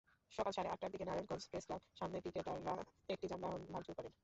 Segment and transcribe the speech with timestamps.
[0.31, 2.73] সকাল সাড়ে আটটার দিকে নারায়ণগঞ্জ প্রেসক্লাবের সামনে পিকেটাররা
[3.09, 4.13] একটি যানবাহন ভাঙচুর করেন।